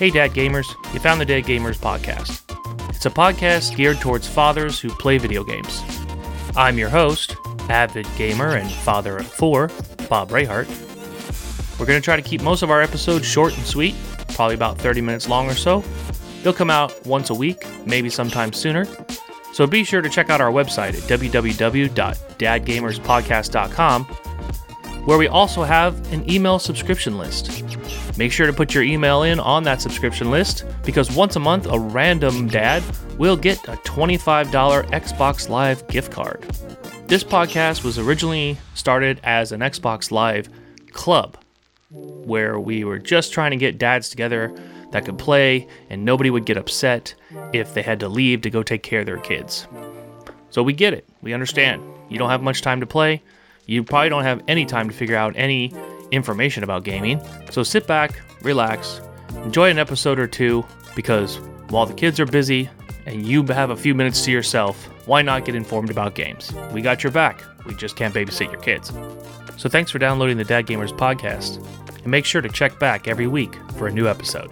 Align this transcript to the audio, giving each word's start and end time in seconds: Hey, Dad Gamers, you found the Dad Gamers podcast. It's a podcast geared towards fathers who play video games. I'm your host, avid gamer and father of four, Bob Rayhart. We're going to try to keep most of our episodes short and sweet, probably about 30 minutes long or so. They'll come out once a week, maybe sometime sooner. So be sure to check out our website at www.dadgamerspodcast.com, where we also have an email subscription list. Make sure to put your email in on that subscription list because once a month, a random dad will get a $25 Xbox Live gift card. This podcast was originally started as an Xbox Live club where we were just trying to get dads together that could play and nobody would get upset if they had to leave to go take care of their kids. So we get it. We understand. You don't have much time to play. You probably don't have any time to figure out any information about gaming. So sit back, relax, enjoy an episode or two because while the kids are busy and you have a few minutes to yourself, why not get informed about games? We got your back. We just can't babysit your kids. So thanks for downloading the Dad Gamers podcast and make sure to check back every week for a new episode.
Hey, 0.00 0.08
Dad 0.08 0.30
Gamers, 0.30 0.74
you 0.94 0.98
found 0.98 1.20
the 1.20 1.26
Dad 1.26 1.44
Gamers 1.44 1.76
podcast. 1.76 2.40
It's 2.88 3.04
a 3.04 3.10
podcast 3.10 3.76
geared 3.76 4.00
towards 4.00 4.26
fathers 4.26 4.80
who 4.80 4.88
play 4.88 5.18
video 5.18 5.44
games. 5.44 5.82
I'm 6.56 6.78
your 6.78 6.88
host, 6.88 7.36
avid 7.68 8.06
gamer 8.16 8.56
and 8.56 8.72
father 8.72 9.18
of 9.18 9.26
four, 9.26 9.68
Bob 10.08 10.30
Rayhart. 10.30 10.70
We're 11.78 11.84
going 11.84 12.00
to 12.00 12.02
try 12.02 12.16
to 12.16 12.22
keep 12.22 12.40
most 12.40 12.62
of 12.62 12.70
our 12.70 12.80
episodes 12.80 13.26
short 13.26 13.54
and 13.54 13.66
sweet, 13.66 13.94
probably 14.28 14.54
about 14.54 14.78
30 14.78 15.02
minutes 15.02 15.28
long 15.28 15.50
or 15.50 15.54
so. 15.54 15.84
They'll 16.42 16.54
come 16.54 16.70
out 16.70 17.06
once 17.06 17.28
a 17.28 17.34
week, 17.34 17.66
maybe 17.84 18.08
sometime 18.08 18.54
sooner. 18.54 18.86
So 19.52 19.66
be 19.66 19.84
sure 19.84 20.00
to 20.00 20.08
check 20.08 20.30
out 20.30 20.40
our 20.40 20.50
website 20.50 20.94
at 20.94 21.02
www.dadgamerspodcast.com, 21.20 24.16
where 25.04 25.18
we 25.18 25.28
also 25.28 25.62
have 25.62 26.12
an 26.12 26.30
email 26.30 26.58
subscription 26.58 27.18
list. 27.18 27.62
Make 28.18 28.32
sure 28.32 28.46
to 28.46 28.52
put 28.52 28.74
your 28.74 28.82
email 28.82 29.22
in 29.22 29.40
on 29.40 29.62
that 29.64 29.80
subscription 29.80 30.30
list 30.30 30.64
because 30.84 31.14
once 31.14 31.36
a 31.36 31.40
month, 31.40 31.66
a 31.66 31.78
random 31.78 32.48
dad 32.48 32.82
will 33.18 33.36
get 33.36 33.58
a 33.68 33.76
$25 33.78 34.50
Xbox 34.90 35.48
Live 35.48 35.86
gift 35.88 36.12
card. 36.12 36.42
This 37.06 37.24
podcast 37.24 37.82
was 37.82 37.98
originally 37.98 38.56
started 38.74 39.20
as 39.24 39.52
an 39.52 39.60
Xbox 39.60 40.10
Live 40.10 40.48
club 40.92 41.36
where 41.90 42.60
we 42.60 42.84
were 42.84 42.98
just 42.98 43.32
trying 43.32 43.50
to 43.50 43.56
get 43.56 43.78
dads 43.78 44.08
together 44.08 44.54
that 44.92 45.04
could 45.04 45.18
play 45.18 45.66
and 45.88 46.04
nobody 46.04 46.30
would 46.30 46.44
get 46.44 46.56
upset 46.56 47.14
if 47.52 47.74
they 47.74 47.82
had 47.82 48.00
to 48.00 48.08
leave 48.08 48.42
to 48.42 48.50
go 48.50 48.62
take 48.62 48.82
care 48.82 49.00
of 49.00 49.06
their 49.06 49.18
kids. 49.18 49.66
So 50.50 50.62
we 50.62 50.72
get 50.72 50.94
it. 50.94 51.08
We 51.22 51.32
understand. 51.32 51.82
You 52.08 52.18
don't 52.18 52.30
have 52.30 52.42
much 52.42 52.62
time 52.62 52.80
to 52.80 52.86
play. 52.86 53.22
You 53.70 53.84
probably 53.84 54.08
don't 54.08 54.24
have 54.24 54.42
any 54.48 54.66
time 54.66 54.88
to 54.88 54.94
figure 54.94 55.14
out 55.14 55.32
any 55.36 55.72
information 56.10 56.64
about 56.64 56.82
gaming. 56.82 57.22
So 57.52 57.62
sit 57.62 57.86
back, 57.86 58.20
relax, 58.42 59.00
enjoy 59.44 59.70
an 59.70 59.78
episode 59.78 60.18
or 60.18 60.26
two 60.26 60.64
because 60.96 61.38
while 61.68 61.86
the 61.86 61.94
kids 61.94 62.18
are 62.18 62.26
busy 62.26 62.68
and 63.06 63.24
you 63.24 63.44
have 63.44 63.70
a 63.70 63.76
few 63.76 63.94
minutes 63.94 64.24
to 64.24 64.32
yourself, 64.32 64.86
why 65.06 65.22
not 65.22 65.44
get 65.44 65.54
informed 65.54 65.88
about 65.88 66.16
games? 66.16 66.52
We 66.72 66.82
got 66.82 67.04
your 67.04 67.12
back. 67.12 67.44
We 67.64 67.76
just 67.76 67.94
can't 67.94 68.12
babysit 68.12 68.50
your 68.50 68.60
kids. 68.60 68.92
So 69.56 69.68
thanks 69.68 69.92
for 69.92 70.00
downloading 70.00 70.36
the 70.36 70.42
Dad 70.42 70.66
Gamers 70.66 70.90
podcast 70.90 71.64
and 71.98 72.08
make 72.08 72.24
sure 72.24 72.42
to 72.42 72.48
check 72.48 72.76
back 72.80 73.06
every 73.06 73.28
week 73.28 73.54
for 73.76 73.86
a 73.86 73.92
new 73.92 74.08
episode. 74.08 74.50